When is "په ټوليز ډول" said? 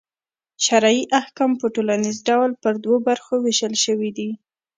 1.61-2.51